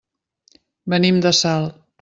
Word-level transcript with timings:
Venim 0.95 1.23
de 1.27 1.37
Salt. 1.45 1.81